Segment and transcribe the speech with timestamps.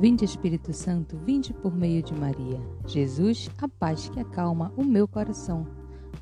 [0.00, 2.58] Vinde Espírito Santo, vinde por meio de Maria.
[2.86, 5.66] Jesus, a paz que acalma o meu coração.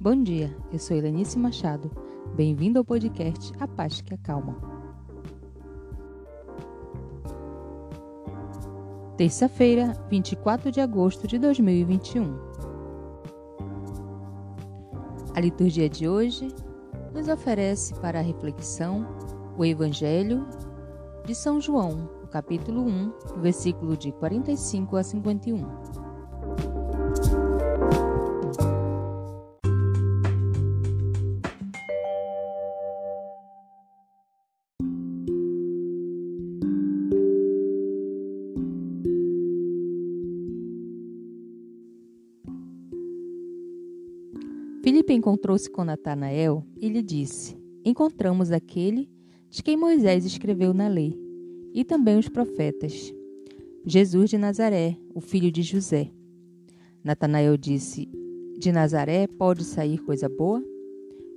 [0.00, 1.88] Bom dia, eu sou Helenice Machado.
[2.34, 4.56] Bem-vindo ao podcast A Paz que Acalma.
[9.16, 12.36] Terça-feira, 24 de agosto de 2021.
[15.36, 16.48] A liturgia de hoje
[17.14, 19.06] nos oferece para a reflexão
[19.56, 20.44] o Evangelho
[21.24, 25.66] de São João, capítulo 1, versículo de 45 a 51.
[44.82, 49.10] Filipe encontrou-se com Natanael e lhe disse: Encontramos aquele
[49.50, 51.27] de quem Moisés escreveu na lei
[51.78, 53.14] e também os profetas.
[53.86, 56.10] Jesus de Nazaré, o filho de José.
[57.04, 58.10] Natanael disse:
[58.58, 60.60] De Nazaré pode sair coisa boa?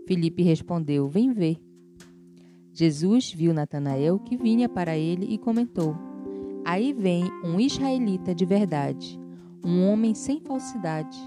[0.08, 1.62] Filipe respondeu: Vem ver.
[2.74, 5.96] Jesus viu Natanael que vinha para ele e comentou:
[6.66, 9.20] Aí vem um israelita de verdade,
[9.64, 11.20] um homem sem falsidade.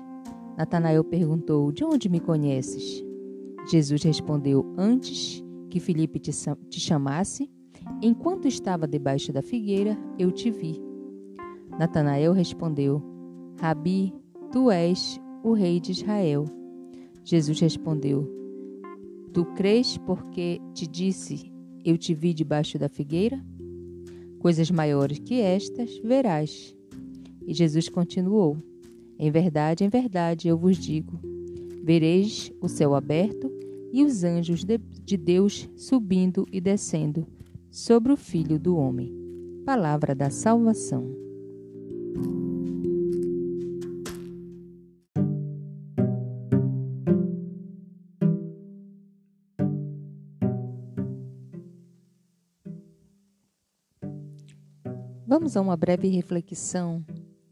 [0.59, 3.05] Natanael perguntou: De onde me conheces?
[3.70, 6.33] Jesus respondeu: Antes que Filipe te,
[6.81, 7.48] chamasse,
[8.02, 10.80] Enquanto estava debaixo da figueira, eu te vi.
[11.78, 13.02] Natanael respondeu:
[13.58, 14.12] Rabi,
[14.52, 16.44] tu és o rei de Israel.
[17.24, 18.30] Jesus respondeu:
[19.32, 21.50] Tu crês porque te disse:
[21.84, 23.42] Eu te vi debaixo da figueira?
[24.38, 26.77] Coisas maiores que estas verás.
[27.46, 28.56] E Jesus continuou:
[29.18, 31.18] Em verdade, em verdade, eu vos digo:
[31.82, 33.50] vereis o céu aberto
[33.92, 37.27] e os anjos de Deus subindo e descendo
[37.75, 39.12] sobre o Filho do Homem.
[39.67, 41.12] Palavra da salvação.
[55.27, 57.05] Vamos a uma breve reflexão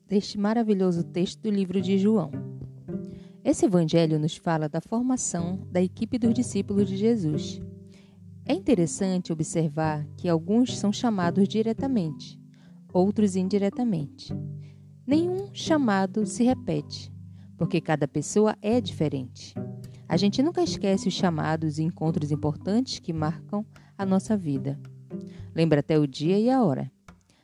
[0.06, 2.31] deste maravilhoso texto do livro de João.
[3.44, 7.60] Esse evangelho nos fala da formação da equipe dos discípulos de Jesus
[8.44, 12.41] é interessante observar que alguns são chamados diretamente,
[12.92, 14.34] outros indiretamente.
[15.06, 17.12] Nenhum chamado se repete,
[17.56, 19.54] porque cada pessoa é diferente.
[20.08, 23.64] A gente nunca esquece os chamados e encontros importantes que marcam
[23.97, 24.78] a nossa vida.
[25.54, 26.91] Lembra até o dia e a hora.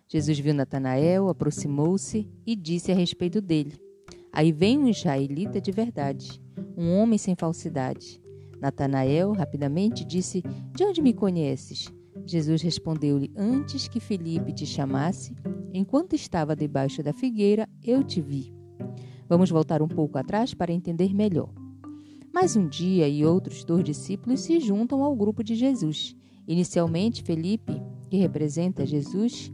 [0.08, 3.78] Jesus viu Natanael, aproximou-se e disse a respeito dele:
[4.32, 6.42] Aí vem um israelita de verdade,
[6.76, 8.20] um homem sem falsidade.
[8.60, 10.42] Natanael rapidamente disse:
[10.74, 11.92] De onde me conheces?
[12.26, 15.34] Jesus respondeu-lhe: Antes que Felipe te chamasse,
[15.72, 18.52] enquanto estava debaixo da figueira, eu te vi.
[19.28, 21.52] Vamos voltar um pouco atrás para entender melhor.
[22.32, 26.14] Mais um dia e outros dois discípulos se juntam ao grupo de Jesus.
[26.46, 29.52] Inicialmente, Felipe, que representa Jesus,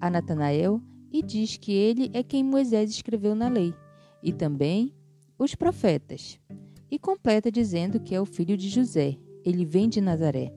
[0.00, 0.80] a Natanael
[1.12, 3.74] e diz que ele é quem Moisés escreveu na lei,
[4.22, 4.94] e também
[5.38, 6.38] os profetas
[6.90, 10.52] e completa dizendo que é o filho de José, ele vem de Nazaré.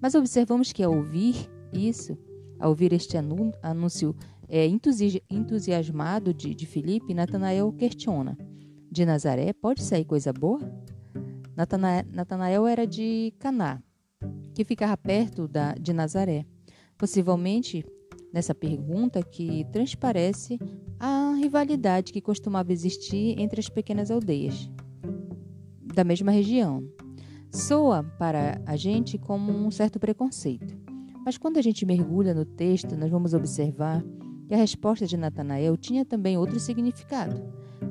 [0.00, 2.18] Mas observamos que ao ouvir isso,
[2.58, 4.14] ao ouvir este anúncio
[4.48, 4.66] é,
[5.30, 8.36] entusiasmado de, de Filipe, Natanael questiona:
[8.90, 10.60] De Nazaré pode sair coisa boa?
[12.12, 13.82] Natanael era de Caná,
[14.54, 16.44] que ficava perto da, de Nazaré.
[16.98, 17.84] Possivelmente,
[18.32, 20.58] nessa pergunta que transparece
[20.98, 24.70] a rivalidade que costumava existir entre as pequenas aldeias
[25.96, 26.86] da mesma região.
[27.50, 30.76] Soa para a gente como um certo preconceito.
[31.24, 34.04] Mas quando a gente mergulha no texto, nós vamos observar
[34.46, 37.42] que a resposta de Natanael tinha também outro significado.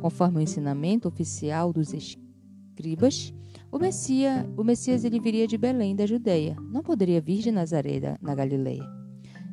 [0.02, 3.34] Conforme o ensinamento oficial dos escribas,
[3.72, 8.18] o Messias, o Messias ele viria de Belém, da Judéia, não poderia vir de Nazaré,
[8.22, 8.88] na Galileia.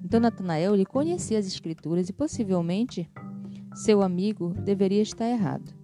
[0.05, 3.11] Então Natanael conhecia as escrituras e possivelmente
[3.75, 5.82] seu amigo deveria estar errado.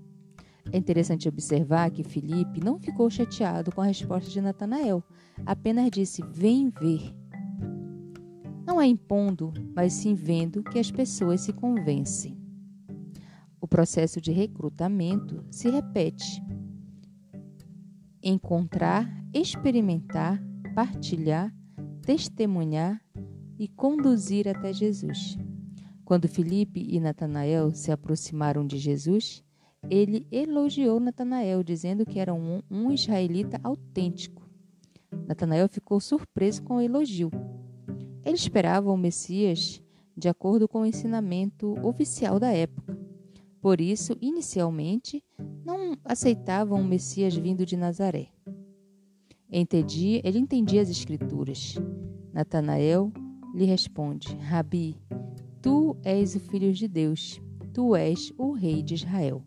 [0.71, 5.03] É interessante observar que Filipe não ficou chateado com a resposta de Natanael,
[5.47, 7.15] apenas disse: Vem ver.
[8.67, 12.37] Não é impondo, mas sim vendo que as pessoas se convencem.
[13.61, 16.43] O processo de recrutamento se repete.
[18.23, 20.43] Encontrar, experimentar,
[20.75, 21.53] partilhar,
[22.03, 23.03] testemunhar
[23.59, 25.39] e conduzir até Jesus.
[26.05, 29.45] Quando Filipe e Natanael se aproximaram de Jesus,
[29.91, 34.49] ele elogiou Natanael, dizendo que era um, um israelita autêntico.
[35.27, 37.31] Natanael ficou surpreso com o elogio.
[38.25, 39.83] Ele esperava o Messias
[40.17, 42.99] de acordo com o ensinamento oficial da época.
[43.61, 45.23] Por isso, inicialmente,
[45.65, 48.29] não aceitavam o Messias vindo de Nazaré.
[49.51, 51.77] Entendi, ele entendia as Escrituras.
[52.33, 53.13] Natanael
[53.55, 54.97] lhe responde: Rabi,
[55.63, 57.41] tu és o filho de Deus,
[57.73, 59.43] tu és o rei de Israel.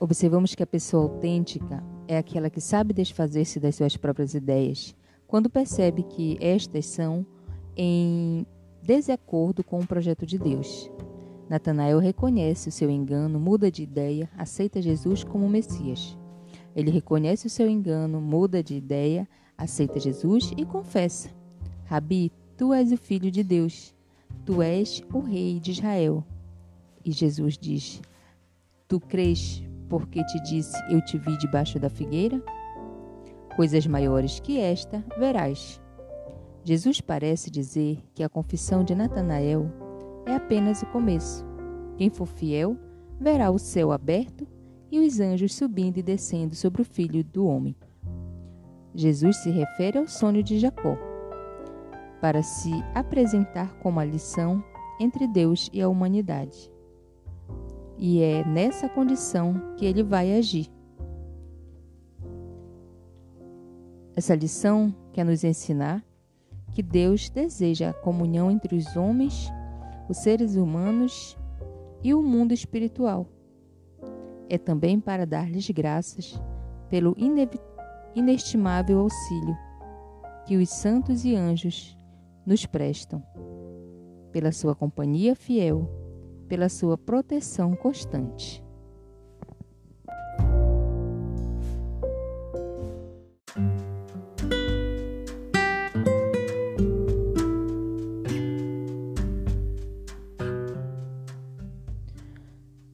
[0.00, 4.94] Observamos que a pessoa autêntica é aquela que sabe desfazer-se das suas próprias ideias,
[5.26, 7.26] quando percebe que estas são
[7.76, 8.46] em
[8.82, 10.88] desacordo com o projeto de Deus.
[11.48, 16.16] Natanael reconhece o seu engano, muda de ideia, aceita Jesus como Messias.
[16.76, 21.30] Ele reconhece o seu engano, muda de ideia, aceita Jesus e confessa:
[21.84, 23.94] Rabi, tu és o filho de Deus,
[24.44, 26.24] tu és o rei de Israel.
[27.04, 28.00] E Jesus diz:
[28.86, 32.42] Tu crês porque te disse: Eu te vi debaixo da figueira?
[33.56, 35.80] Coisas maiores que esta verás.
[36.64, 39.70] Jesus parece dizer que a confissão de Natanael
[40.26, 41.44] é apenas o começo.
[41.96, 42.76] Quem for fiel
[43.18, 44.46] verá o céu aberto
[44.90, 47.74] e os anjos subindo e descendo sobre o filho do homem.
[48.94, 50.96] Jesus se refere ao sonho de Jacó,
[52.20, 54.62] para se apresentar como a lição
[55.00, 56.70] entre Deus e a humanidade
[57.98, 60.70] e é nessa condição que ele vai agir.
[64.14, 66.04] Essa lição quer nos ensinar
[66.72, 69.50] que Deus deseja a comunhão entre os homens,
[70.08, 71.36] os seres humanos
[72.02, 73.26] e o mundo espiritual.
[74.48, 76.40] É também para dar-lhes graças
[76.88, 77.16] pelo
[78.14, 79.56] inestimável auxílio
[80.46, 81.96] que os santos e anjos
[82.46, 83.22] nos prestam,
[84.32, 85.97] pela sua companhia fiel
[86.48, 88.64] pela sua proteção constante.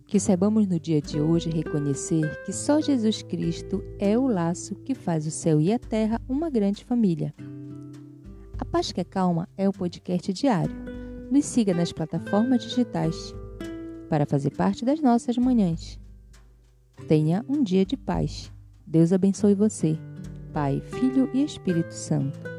[0.06, 4.94] Que saibamos no dia de hoje reconhecer que só Jesus Cristo é o laço que
[4.94, 7.34] faz o céu e a terra uma grande família.
[8.56, 10.83] A Paz que é Calma é o podcast diário.
[11.30, 13.34] Nos siga nas plataformas digitais
[14.08, 15.98] para fazer parte das nossas manhãs.
[17.08, 18.52] Tenha um dia de paz.
[18.86, 19.98] Deus abençoe você,
[20.52, 22.53] Pai, Filho e Espírito Santo.